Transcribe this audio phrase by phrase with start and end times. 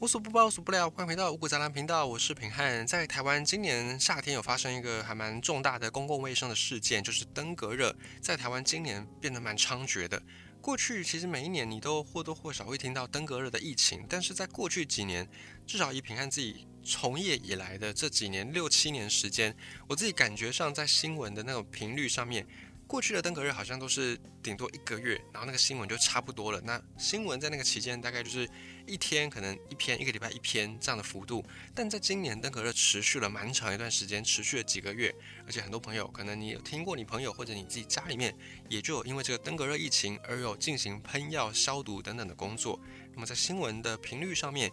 [0.00, 0.88] 无所不包，无所不聊。
[0.88, 2.86] 欢迎回到五谷杂粮频道，我是平汉。
[2.86, 10.22] 在台湾，今年夏天有发生一个还蛮重大的公共卫生的事件，就是登革热在台湾今年变得蛮猖獗的。
[10.62, 15.28] 过去其实每一年你都或多或少会听到登革热的疫情，但是在过去几年，
[15.66, 19.54] 至少以平汉自己从业以来的这几年六七年时间，
[19.86, 22.46] 我自己感觉上在新闻的那种频率上面。
[22.90, 26.60] 过去的登革热好像都是顶多一个月，然后那个新闻就差不多了。
[26.62, 28.50] 那新闻在那个期间大概就是
[28.84, 31.44] 一天可能一篇，一个礼拜一篇这样的幅度。
[31.72, 35.14] 但在今年登革热持续了蛮长一段时间，持续了几个月，
[35.46, 38.36] 而且很多朋友可能你有听过你朋友或者你自己家里面
[38.68, 42.76] 也就有因为这个登革热疫情而有进行喷药消毒等等的工作。
[43.14, 44.68] 那么在新闻的频率上面，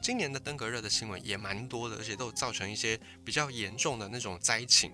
[0.00, 4.92] 今年的登革热的新闻也蛮多的，而且都造成一些比较严重的那种灾情。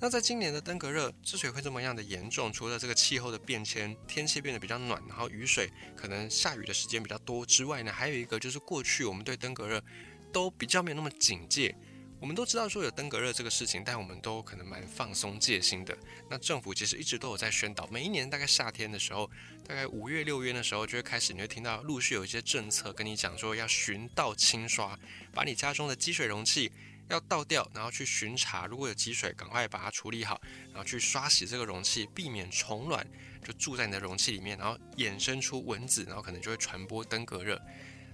[0.00, 9.82] 那在今年的登革热之所以会这么样的严重，除了这个气候的变迁，天气变得比较暖，然后雨水可能下雨的时间比较多之外呢，还有一个就是过去我们对登革热
[10.32, 11.74] 都比较没有那么警戒。
[12.20, 15.96] 我们都知道说有登革热这个事情，但我们都可能蛮放松戒心的。
[16.28, 19.30] 那政府其实一直都有在宣导，每一年大概夏天的时候，
[19.64, 24.98] 大概五月六月的时候就会开始，你会听到陆续有一些政策跟你讲说要巡道清刷，
[25.32, 26.72] 把你家中的积水容器。
[27.08, 33.06] 要倒掉，然后去巡查，如果有积水，赶快把它处理好，然后去刷洗这个容器，避免虫卵
[33.42, 37.60] 就住在你的容器里面，然后衍生出蚊子，然后可能就会传播登革热。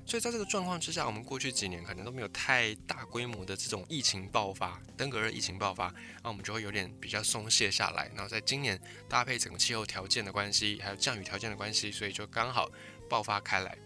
[0.07, 5.93] 所以在这个状况之下，我们过去几年可能都没有太大规模的这种疫情爆发，登革热疫情爆发，
[6.23, 8.09] 那我们就会有点比较松懈下来。
[8.15, 12.71] 然后在今年搭配整个气候条件的关系，还有降雨条件的关系，所以就刚好
[13.09, 13.77] 爆发开来。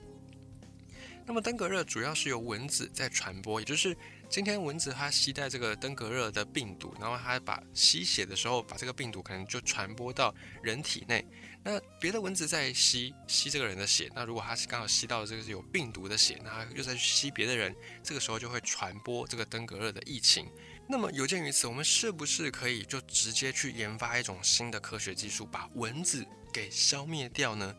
[1.25, 3.97] 那么登革热主要是由蚊子在传播，也就是。
[4.29, 11.27] 今天蚊子它携带这个登革热的病毒，然后它把吸血的时候，把这个病毒可能就传播到人体内。
[11.65, 20.47] 那别的蚊子在吸吸这个人的血，那如果它是刚好吸到这个是有病毒的血，那它又在吸别的人，这个时候就会传播这个登革热的疫情。
[20.87, 27.75] 那么有鉴于此，我们是不是可以就直接去研发一种新的科学技术，把蚊子给消灭掉呢？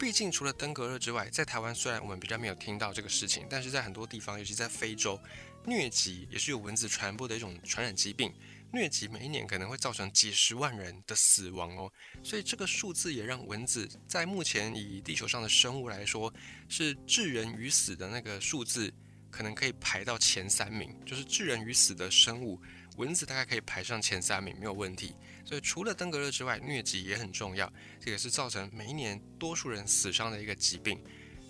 [0.00, 5.20] 毕竟除了登革热之外，在台湾虽然我们比较没有听到这个事情，但是在很多地方，尤其在非洲。
[5.66, 8.32] 疟疾也是有蚊子传播的一种传染疾病，
[8.72, 11.92] 疟疾每一年可能会造成几十万人的死亡哦，
[12.24, 16.32] 所以这个数字也让蚊子在目前以地球上的生物来说，
[16.66, 18.90] 是致人于死的那个数字，
[19.30, 22.58] 可能可以排到前三名，就是致人于死的生物，
[23.00, 25.16] 蚊子大概可以排上前三名没有问题。
[25.42, 31.02] 所以除了登革热之外，疟疾也很重要，这也是造成每一年多数人死伤的一个疾病。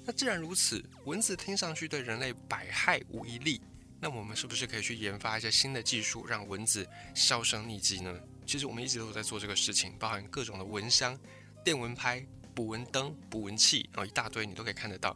[0.05, 3.61] 那既然如此，蚊子听上去对人类百害无一利。
[4.01, 8.19] 那我们是不是可以去研发一些新的技术，让蚊子销声匿迹呢？
[8.47, 11.19] 其实我们一直都在做这个事情，包含各种的蚊香、
[11.63, 12.25] 电蚊拍、
[12.55, 15.15] 捕蚊灯、捕蚊器，然后一大堆你都可以看得到。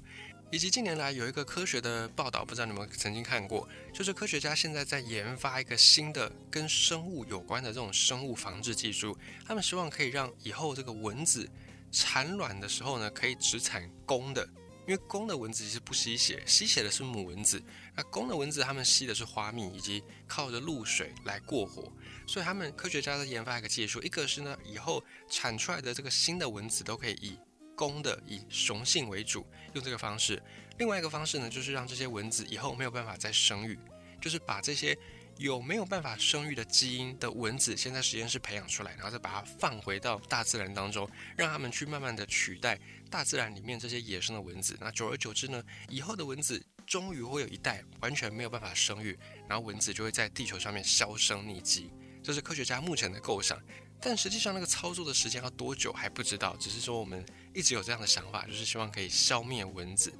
[0.54, 11.50] 以及近年来有一个科学的报道，不知道你们曾经看过，就是科学家现在在研发一个新的跟生物有关的这种生物防治技术，他们希望可以让以后这个蚊子
[11.90, 14.48] 产卵的时候呢，可以只产公的。
[14.86, 17.60] 因为公的蚊子其实不吸血，吸血的是母蚊子。
[17.96, 21.90] 那公的蚊子，它们吸的是花蜜，以及靠着露水来过活。
[22.28, 27.36] 所以他们科学家在研发一个技术，一个是呢，以后产出来的这个新的蚊子都可以以
[27.74, 30.42] 公的、以雄性为主，用这个方式。
[30.78, 33.78] 另外一个方式呢，就是让这些蚊子以后没有办法再生育，
[34.20, 34.96] 就是把这些。
[35.38, 42.78] 有没有办法生育的基因的蚊子，先在实验室培养出来，然后再把它放回到大自然当中，让他们去慢慢的取代
[43.10, 44.78] 大自然里面这些野生的蚊子。
[44.80, 49.18] 那久而久之呢，以后的蚊子终于会有一代完全没有办法生育，
[49.48, 51.90] 然后蚊子就会在地球上面销声匿迹。
[52.22, 53.60] 这是科学家目前的构想，
[54.00, 56.56] 但实际上那个操作的时间要多久还不知道。
[56.58, 60.12] 只是说我们一直有这样的想法，就是希望可以消灭蚊子。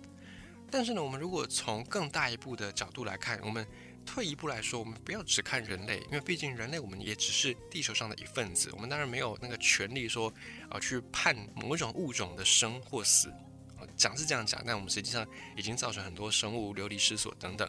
[0.71, 3.67] 但是呢，我们如果从更大一步的角度来看，我们。
[4.07, 10.31] 退一步来说，我们不要只看人类，因为毕竟人类我们也只是地球上的一份子，我们当然没有那个权利说
[10.69, 13.31] 啊去判某一种物种的生或死。
[13.79, 17.67] 啊，讲是这样讲，但我们实际上已经造成很多生物流离失所等等。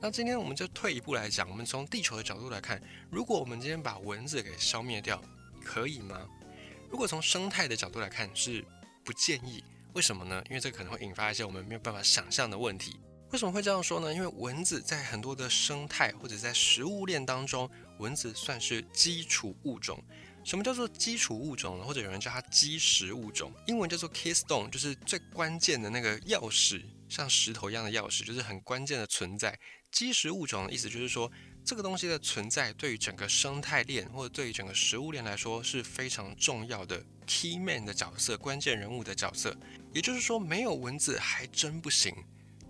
[0.00, 5.22] 那今天我们就退一步来讲，我们从地球的角度来看，如果我们今天把蚊子给消灭掉，
[5.64, 6.28] 可以吗？
[6.90, 8.64] 如果从生态的角度来看，是
[9.08, 9.64] 不建议。
[9.94, 10.44] 为什么呢？
[10.50, 13.00] 因为这可能会引发一些我们没有办法想象的问题。
[13.30, 14.12] 为什么会这样说呢？
[14.12, 19.98] 因为蚊子在很多的生态或者在食物链当中，蚊子算是基础物种。
[20.44, 21.84] 什么叫做基础物种呢？
[21.84, 29.58] 或者有人叫它基石物种，英文叫做 keystone，就是最关键的那个钥匙，像石头一样的钥匙，就是很关键的存在。
[29.90, 31.32] 基石物种的意思就是说，
[31.68, 39.54] 这个东西的存在对于整个生态链或者对于整个食物链来说是非常重要的 key man 的角色，关键人物的角色。
[39.92, 42.14] 也就是说，没有蚊子还真不行。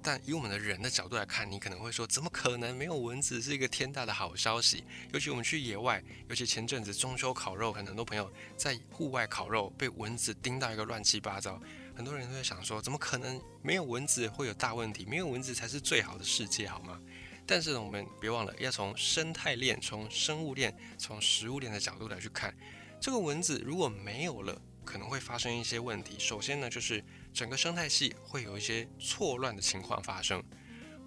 [0.03, 4.83] 但以我们的人的角度来看，你可能会说，怎么可能没有蚊子是一个天大的好消息？
[5.13, 11.63] 尤其我们去野外，尤其前阵子中秋烤肉，很多朋友在户外烤肉，被蚊子叮到一个乱七八糟，
[11.95, 15.05] 很多人都在想说，怎么可能没有蚊子会有大问题？
[15.05, 17.01] 没有蚊子才是最好的世界，好吗？
[17.49, 22.55] 但是呢我们别忘了，要从生态链、从生物链、从食物链的角度来去看，
[23.01, 26.17] 这个蚊子如果没有了，可能会发生一些问题。
[26.19, 27.03] 首先呢，就是
[27.33, 30.45] 整个生态系会有一些错乱的情况发生。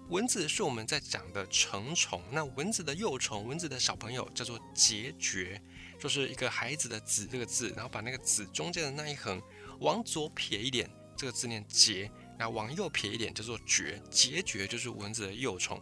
[0.08, 5.60] 蚊子是我们在讲的成虫，那蚊子的幼虫、蚊子的小朋友叫做孑孓，
[5.98, 9.40] 就是一个孩子的子这个字，然后把那个子中间的那一横
[9.78, 15.80] 往左撇一点，这个字念孑；那往右撇一点叫做孓，孑孓就是蚊子的幼虫。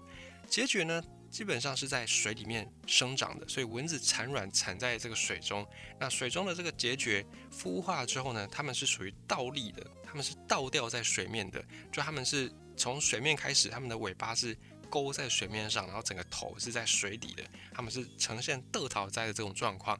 [0.50, 1.02] 孑孓呢？
[1.30, 5.64] 基本上是在水里面生长的，所以蚊子产卵产在这个水中。
[6.00, 14.58] 那水中的这个孑孓孵化之后呢，它们是属于倒立的，它们是倒吊在水面的，就它们是从水面开始，它们的尾巴是
[14.88, 19.96] 勾在水面上，然后整个头是在水底的，它们是呈现得桃栽的这种状况。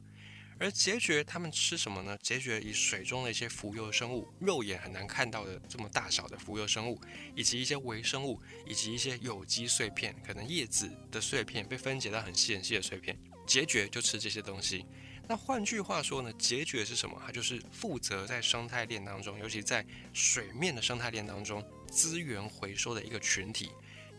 [0.61, 2.15] 而孑孓它们吃什么呢？
[2.21, 7.01] 孑孓以水中的一些浮游生物，肉眼很难看到的这么大小的浮游生物，
[7.35, 13.17] 以及一些微生物，以及一些有机碎片，可能叶子的碎片被分解到很细很细的碎片，
[13.47, 14.85] 孑孓就吃这些东西。
[15.27, 17.19] 那换句话说呢，孑孓是什么？
[17.25, 19.83] 它就是负责在生态链当中，尤其在
[20.13, 23.71] 水面的生态链当中资源回收的一个群体。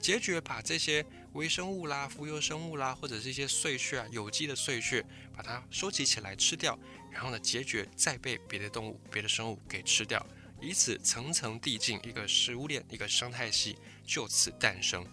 [0.02, 6.78] 孑孓把这些微生物啦、浮游生物啦，或者是一些碎屑啊、有机的碎屑，把它收集起来吃掉，
[7.10, 10.24] 然后呢，孑孓再被别的动物、别的生物给吃掉，
[10.60, 15.06] 以此层层递进，一个食物链、一个生态系就此诞生。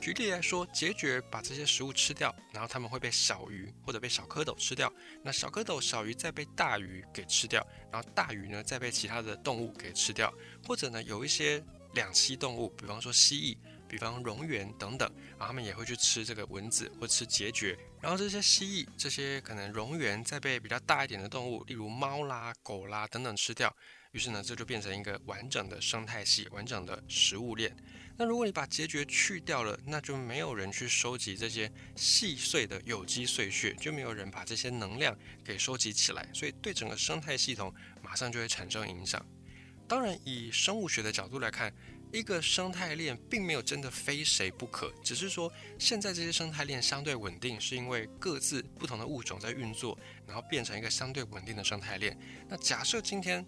[0.00, 4.90] 举例来说，孑孓把这些食物吃掉，然后它们会被小鱼或者被小蝌蚪吃掉，
[5.22, 10.32] 那小蝌蚪、小鱼再被大鱼给吃掉，然后大鱼呢再被其他的动物给吃掉，
[10.66, 11.62] 或者呢有一些。
[11.94, 13.56] 两栖动物，比方说蜥蜴，
[13.88, 17.76] 比方蝾螈等等，然后它们也会去吃这个蚊子或吃孑孓。
[18.00, 23.74] 然后这些蜥蜴、这些可能蝾螈再被比较大一点的动物，例如猫啦、狗啦等等吃掉。
[24.12, 27.74] 于是呢，这就变成一个完整的生态系、完整的食物链。
[28.16, 39.24] 那如果你把孑孓去掉了，那就没有人去收集这些细碎的有机碎屑，就没有人把这些能量给收集起来，所以对整个生态系统马上就会产生影响。
[39.88, 41.74] 当然，以生物学的角度来看，
[42.14, 52.16] 一个生态链并没有真的非谁不可，只是说现在这些生态链相对稳定，是因为各自不同的物种在运作，然后变成一个相对稳定的生态链。
[52.48, 53.44] 那假设今天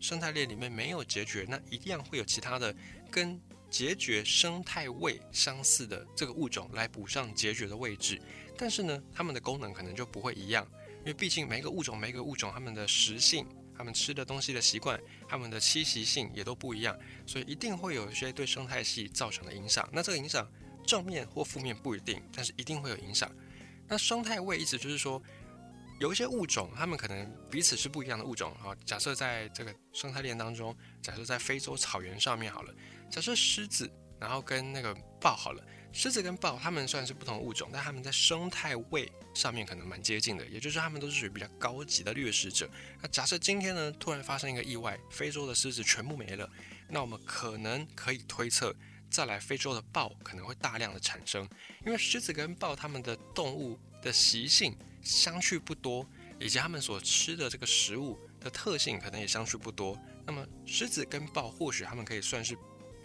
[0.00, 2.74] 生态链里面没有结孓，那一样会有其他的
[3.08, 8.20] 跟结孓生态位相似的这个物种来补上结孓的位置，
[8.56, 10.66] 但是呢，它们的功能可能就不会一样，
[11.00, 13.46] 因为毕竟每一个物种、每一个物种它们的食性。
[13.78, 19.88] 他们吃的东西的习惯，他们的栖息性也都不一样，所以一定会有一些对生态系造成的影响。
[19.92, 20.46] 那这个影响
[20.84, 23.30] 正面或负面不一定，但是一定会有影响。
[23.86, 25.22] 那生态位意思就是说，
[26.00, 28.74] 有一些物种，它们可能彼此是不一样的物种啊。
[28.84, 32.74] 假设在这个生态链当中，假设在非洲草原上面好了，
[33.08, 33.90] 假设狮子，
[34.20, 35.64] 然后跟那个豹好了。
[35.90, 42.68] 狮子跟豹，它们算是不同物种，但它们在生态位上面可能蛮接近的，也就是它们都是属于比较高级的掠食者。
[43.00, 46.48] 那假设今天呢，突然发生一个意外，非洲的狮子全部没了，
[46.88, 48.72] 那我们可能可以推测，
[49.10, 51.48] 再来非洲的豹可能会大量的产生，
[51.84, 56.06] 因为狮子跟豹它们的动物的习性相去不多，
[56.38, 59.98] 以及它们所吃的这个食物的特性可能也相去不多。
[60.26, 62.56] 那么狮子跟豹或许它们可以算是。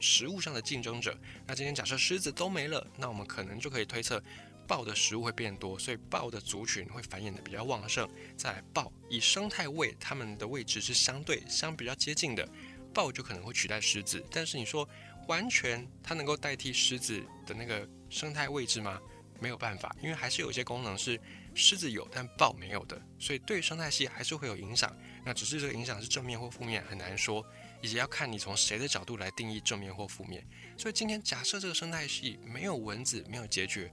[0.04, 1.18] 食物上的竞争者，
[1.48, 4.22] 那今天假设狮子都没了，那我们可能就可以推测
[4.68, 8.06] 豹的食物会变多，所以豹的族群会繁衍的比较旺盛。
[8.36, 12.46] 再来豹以生态位，它们的位置是相对相比较接近的，
[12.94, 14.22] 豹就可能会取代狮子。
[14.30, 14.88] 但是你说
[15.30, 19.00] 完全它能够代替狮子的那个生态位置吗？
[19.40, 21.20] 没有办法，因为还是有些功能是
[21.56, 24.94] 狮子有但豹没有的，所以对生态系还是会有影响。
[25.26, 27.46] 那只是这个影响是正面或负面，很难说。
[27.84, 30.42] 以及要看你从谁的角度来定义正面或负面。
[30.78, 33.92] 所以今天假设这个生态系没有蚊子，没有孑孓，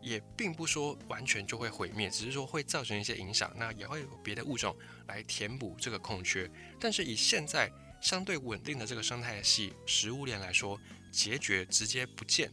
[0.00, 3.52] 也并不说完全就会毁灭，只是说会造成一些影响。
[3.54, 4.74] 那也会有别的物种
[5.08, 6.50] 来填补这个空缺。
[6.80, 7.70] 但是以现在
[8.00, 10.80] 相对稳定的这个生态系食物链来说，
[11.12, 12.50] 孑孓直接不见，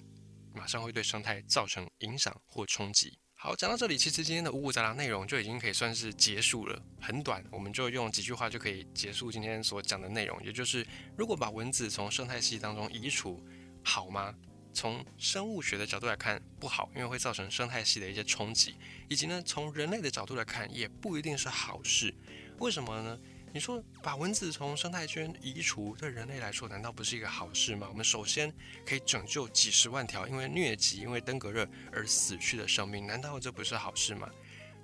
[0.53, 3.17] 马上会对生态造成影响或冲击。
[3.37, 10.41] 好，讲到这里，其实今天的五谷杂粮内容就已经可以算是结束了，很短，我们就用几句话就可以结束今天所讲的内容。
[10.43, 13.43] 也就是，如果把蚊子从生态系当中移除，
[13.83, 14.33] 好吗？
[14.73, 18.75] 从生物学的角度来看，不好，因为会造成生态系的一些冲击，
[19.09, 22.13] 以及呢，从人类的角度来看，也不一定是好事。
[22.59, 23.19] 为什么呢？
[23.55, 27.87] 你说把蚊子从生态圈移除，对人类来说难道不是一个好事吗？
[27.89, 28.53] 我们首先
[28.85, 34.29] 可以拯救几十万条因为疟疾、因为登革热而死去的生命，难道这不是好事吗？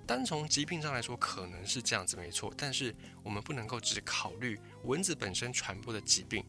[0.06, 6.42] 单从疾病上来说，可能是这样子没错，但是我们不能够只考虑蚊子本身传播的疾病。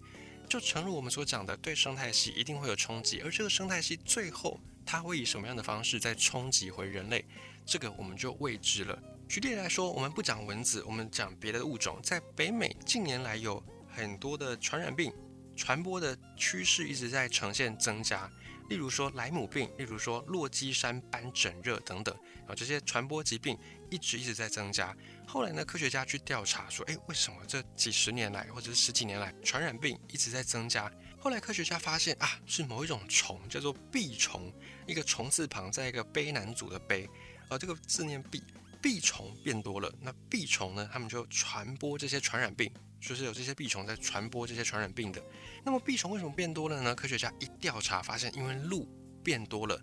[0.48, 7.26] 就诚如我们所讲的，对生态系一定会有冲击，而这个生态系最后它会以什么样的方式再冲击回人类，
[7.66, 8.98] 这个我们就未知了。
[9.28, 15.12] 举例来说，我们不讲蚊子，我们讲别的物种，在北美近年来有很多的传染病
[15.56, 18.30] 传播的趋势一直在呈现增加。
[18.70, 22.16] 例如说莱姆病，例如说落基山斑疹热等等，
[22.48, 23.58] 啊，这些传播疾病
[23.90, 24.96] 一直一直在增加。
[25.28, 30.92] 后来呢，科学家去调查说，诶，为什么这几十年来或者是十几年来传染病一直在增加？
[31.20, 34.52] 后来科学家发现啊，是某一种虫叫做蜱虫，
[34.88, 37.08] 一个虫字旁在一个卑南族的卑，
[37.50, 38.42] 而这个字念蜱，
[38.84, 39.92] 蜱虫变多了。
[40.00, 42.72] 那蜱虫呢，他们就传播这些传染病。
[43.00, 45.22] 就是有这些蜱虫在传播这些传染病的。
[45.62, 46.96] 那么蜱虫为什么变多了呢？
[46.96, 48.88] 科学家一调查发现，因为鹿
[49.22, 49.78] 变多了，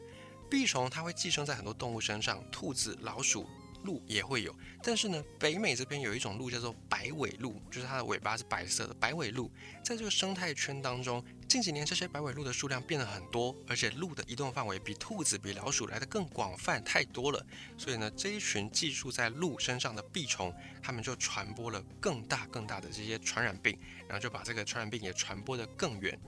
[0.50, 3.47] 蜱虫它会寄生在很多动物身上，兔子、老鼠。
[3.85, 8.95] 鹿也会有，但是呢，北美这边有一种鹿叫做白尾鹿，就是它的尾巴是白色的。
[8.95, 9.51] 白尾鹿
[9.85, 17.45] 在这个生态圈当中，近几年这些白尾鹿的数量变得很多，而且鹿的移动范围比兔子、比老鼠来的更广泛太多了。
[17.77, 26.19] 所以呢，这一群寄宿在鹿身上的蜱虫，它们就传播了更大更大的这些传染病，然后就把这个传染病也传播得更远。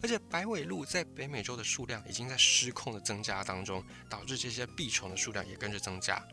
[0.00, 6.24] 而且白尾鹿在北美洲的数量已经在失控的增加当中，导致这些蜱虫的数量也跟着增加。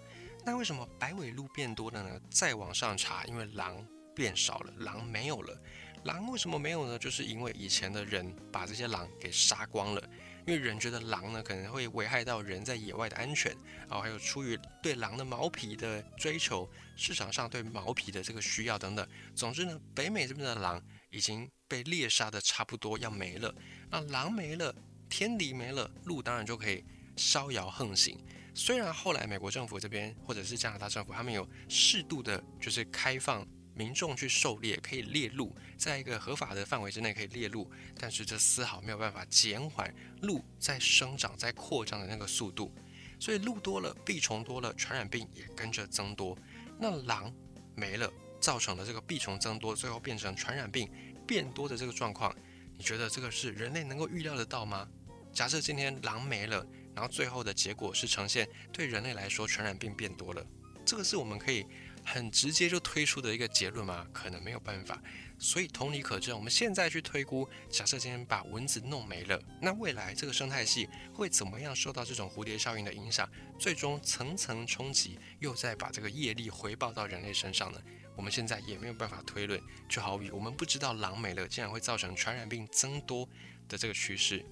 [0.45, 2.21] 那为什么白尾鹿变多了呢？
[2.29, 3.83] 再往上查，因为狼
[4.13, 5.59] 变少了，狼没有了。
[6.03, 6.99] 狼为什么没有呢？
[6.99, 10.09] 就是因为以前的人把这些狼给杀光了，
[10.45, 19.07] 因为人觉得狼呢可能会危害到人在野外的安全，然后还有出于对狼的毛皮的追求，市场上对毛皮的这个需要等等。
[19.33, 23.51] 总之呢，北美这边的狼已经被猎杀的差不多要没了。
[23.89, 24.73] 那狼没了，
[25.09, 26.85] 天敌没了，鹿当然就可以
[27.15, 28.23] 逍遥横行。
[28.57, 37.69] 虽然后来美国政府这边或者是加拿大政府，他们有适度的，就是开放民众去狩猎，可以猎鹿，在一个合法的范围之内可以猎鹿，
[37.99, 42.73] 但是这丝毫没有办法减缓鹿在生长、在扩张的那个速度。
[43.19, 46.37] 所以鹿多了，蜱虫多了，传染病也跟着增多。
[46.79, 47.29] 那狼
[47.75, 48.09] 没了，
[48.39, 50.89] 造成了这个蜱虫增多，最后变成传染病
[51.27, 52.33] 变多的这个状况。
[52.77, 54.87] 你觉得这个是人类能够预料得到吗？
[55.33, 56.65] 假设今天狼没了。
[56.95, 60.43] 然后最后的结果是呈现对人类来说传染病变多了，
[60.85, 61.65] 这个是我们可以
[62.05, 64.07] 很直接就推出的一个结论吗？
[64.13, 64.99] 可能没有办法。
[65.37, 73.29] 所以同理可证，我们现在去推估，假设今天把蚊子弄没了，那未来这个生态系会怎么样受到这种蝴蝶效应的影响？
[73.59, 77.81] 最终层层冲击，又再把这个业力回报到人类身上呢？
[78.15, 79.61] 我们现在也没有办法推论。
[79.89, 83.27] 就好比我们不知道狼没了，竟然会造成传染病增多
[83.67, 84.45] 的这个趋势。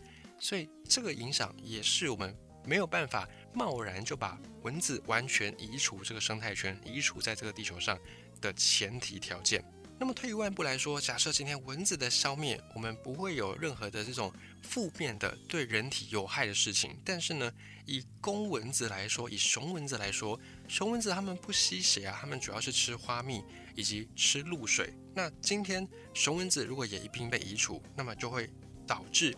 [0.44, 2.36] 所以这个影响也是我们
[2.66, 7.98] 没有办法贸然就把蚊子完全移除这个生态圈，移除在这个地球上
[8.42, 9.64] 的前提条件。
[9.98, 14.34] 那么退一万步来说，假设今天蚊子的消灭，我们不会有任何的这种
[14.64, 16.94] 负面的对人体有害的事情。
[17.06, 17.50] 但是呢，
[17.86, 23.42] 以公蚊子来说，以雄蚊子来说，雄蚊子它们不吸血啊，它们主要是吃花蜜
[23.76, 24.94] 以及吃露水。
[25.16, 28.50] 那今天雄蚊子如果也一并被移除，那么就会
[28.86, 29.34] 导致。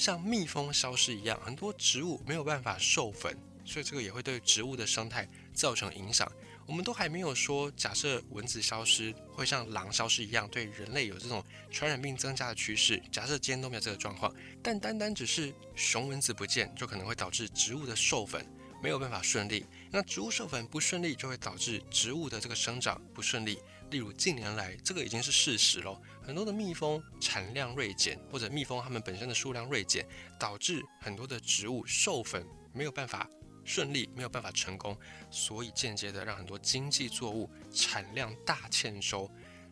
[0.00, 6.26] 像蜜蜂消失一样，很多植物没有办法授粉，所以这个也会对植物的生态造成影响。
[6.66, 12.98] 我们都还没有说，假设蚊子消失会像狼消失一样，对人类有这种传染病增加的趋势。
[13.12, 18.46] 假设今天都没有这个状况，但单单只是雄蚊子不见，就可能会导致植物的授粉
[18.82, 19.66] 没有办法顺利。
[19.90, 23.58] 那植物授粉不顺利，就会导致植物的这个生长不顺利。
[23.90, 26.00] 例如近年来，这个已经是事实了。
[26.22, 30.06] 很多的蜜蜂产量锐减，或者蜜蜂它们本身的数量锐减，
[30.38, 33.28] 导致很多的植物授粉没有办法
[33.64, 34.96] 顺利，没有办法成功，
[35.30, 39.28] 所以间接的让很多经济作物产量大欠收。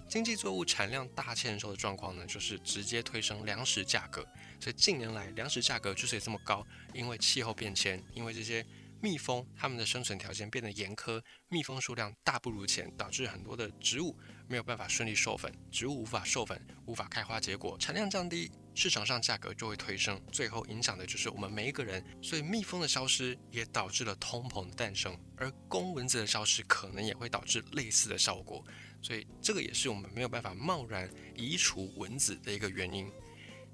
[0.09, 4.27] 经济作物产量大欠收的状况呢，就是直接推升粮食价格。
[4.59, 8.67] 所以近年来粮食价格之所以这么高，因为气候变迁，因为这些。
[9.01, 14.17] 蜜蜂它们的生存条件变得严苛，蜜蜂数量大不如前，导致很多的植物
[14.49, 22.05] 没有办法顺利授粉，植物无法授粉，无法开花结果，产量降低，市场上价格就会推升，最后影响的就是我们每一个人。
[22.21, 28.65] 所以蜜蜂的消失也导致了通膨的诞生，而公蚊子的消失可能也会导致类似的效果。
[29.01, 33.09] 所以这个也是我们没有办法贸然移除蚊子的一个原因。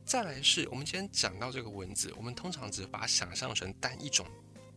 [0.05, 4.27] 再来是我们今天讲到这个蚊子，我们通常只把它想象成单一种。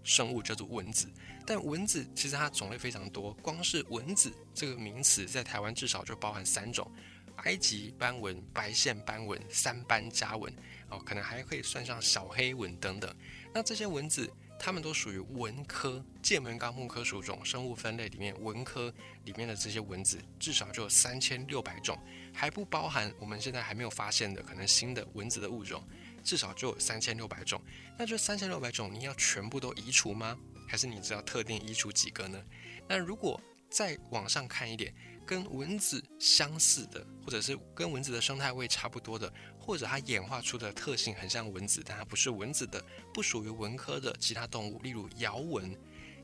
[0.04, 1.12] 生物叫做蚊子。
[1.46, 6.92] 但蚊子其实它种类非常多，光是蚊子这个名词在台湾至少就包含三种：
[7.38, 10.54] 埃及斑纹、白线斑纹、三斑家蚊。
[10.90, 13.14] 哦，可能还可以算上小黑蚊等等。
[13.54, 18.94] 那这些蚊子，它们都属于蚊科剑门纲目科属种生物分类里面，蚊科
[19.26, 21.98] 里面的这些蚊子至少就有三千六百种，
[22.34, 25.84] 还不包含我们现在还没有发现的可能新的蚊子的物种，
[26.28, 27.62] 至少就有三千六百种。
[27.98, 30.38] 那这三千六百种，你要全部都移除吗？
[30.68, 32.44] 还是你只要特定移除几个呢？
[32.86, 34.94] 那如果再往上看一点，
[35.26, 39.34] 跟蚊子相似的，或者是跟蚊子的生态位差不多的。
[39.58, 45.74] 或者它演化出的特性很像蚊子，但它不是蚊子的，不属于蚊科的其他动物，例如摇蚊。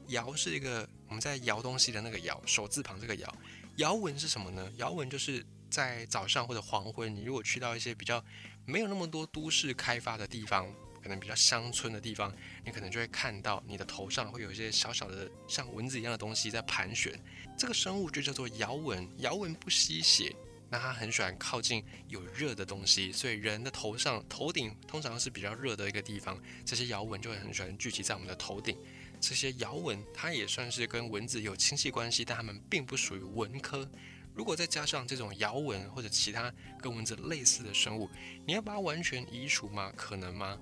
[0.08, 3.38] 摇是一个我们在摇东西的那个摇，手字旁这个摇。
[3.78, 4.70] 摇蚊是什么呢？
[4.78, 8.24] 摇蚊就是在早上或者黄昏，你如果去到一些比较
[8.66, 10.68] 没有那么多都市开发的地方，
[11.02, 12.34] 可能比较乡村的地方，
[12.66, 17.14] 你可能就会看到你的头上会有一些小小的像蚊子一样的东西在盘旋。
[17.58, 19.08] 这个生物就叫做摇蚊。
[19.18, 20.36] 摇蚊不吸血。
[20.70, 28.76] 那它很喜欢靠近有热的东西，所以人的头上、头顶通常是比较热的一个地方，这些摇蚊就会很喜欢聚集在我们的头顶。
[29.20, 33.88] 这些摇蚊它也算是跟蚊子有亲戚关系，但它们并不属于蚊科。
[34.36, 38.10] 如果再加上这种摇蚊或者其他跟蚊子类似的生物，
[38.46, 39.92] 你要把它完全移除吗？
[39.96, 40.58] 可能吗？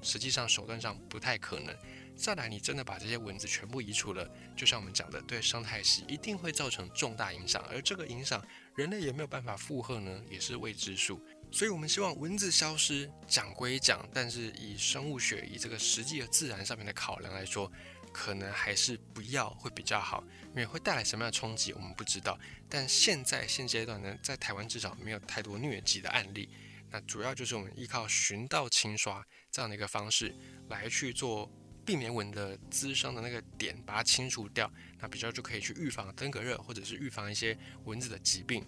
[0.00, 1.76] 实际上手段上不太可能。
[2.14, 8.44] 再来，你真的把这些蚊子全部移除了，就像我们讲的，对生态系一定会造成重大影响，而这个影响。
[8.74, 11.20] 人类也没有办法负荷呢，也是未知数。
[11.50, 17.70] 所以，我们希望蚊子消失，讲归讲，但是以生物学、以这个实际的自然上面的考量来说，
[18.12, 22.38] 可能还是不要会比较好，因为会带来什么样的冲击，我们不知道。
[22.68, 26.48] 但现在现阶段呢，在台湾至少没有太多疟疾的案例。
[26.90, 30.34] 那主要就是我们依靠循道清刷这样的一个方式
[30.68, 31.50] 来去做
[31.86, 34.70] 避免蚊的滋生的那个点，把它清除掉。
[35.00, 38.64] 那比较就可以去预防登革热，或者是预防一些蚊子的疾病。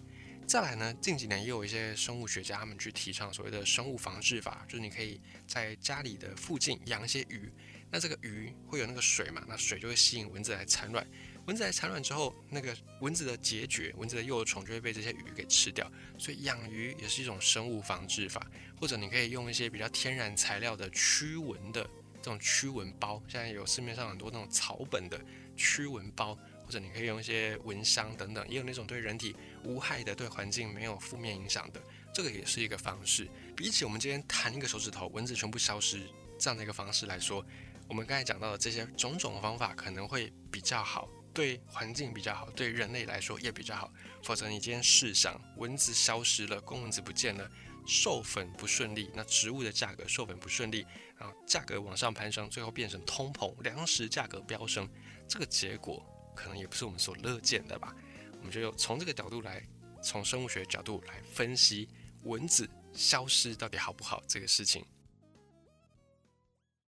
[0.47, 7.51] 再来呢，近几年也有一些生物学家他们去提倡所谓的生物防治法，就是你可以在家里的附近养一些鱼。
[7.91, 9.43] 那这个鱼会有那个水嘛？
[9.47, 11.05] 那水就会吸引蚊子来产卵。
[11.47, 15.91] 蚊子来产卵之后，那个蚊子的孑孓、蚊子的幼虫就会被这些鱼给吃掉。
[16.17, 18.45] 所以养鱼也是一种生物防治法。
[18.79, 21.83] 或者你可以用一些比较天然材料的驱蚊的
[22.21, 25.19] 这种驱蚊包，现在有市面上很多那种草本的。
[25.57, 31.81] 驱蚊包，或者你可以用一些蚊香等等，也有那种对人体无害的、对环境没有负面影响的，
[32.13, 33.27] 这个也是一个方式。
[33.55, 36.01] 比起我们今天弹一个手指头，蚊子全部消失
[36.39, 37.45] 这样的一个方式来说，
[37.87, 43.93] 我们刚才讲到的这些种种方法可能会比较好，对环境比较好，对人类来说也比较好。
[44.23, 47.49] 否则你今天试想，蚊子消失了，公蚊子不见了，
[47.85, 50.85] 授粉不顺利，那植物的价格授粉不顺利，
[51.17, 54.89] 然后价格往上攀升，最后变成通膨，粮食价格飙升。
[55.27, 57.95] 这个结果可能也不是我们所乐见的吧？
[58.39, 59.65] 我们就从这个角度来，
[60.03, 61.89] 从生物学角度来分析
[62.23, 64.85] 蚊子消失到底好不好这个事情。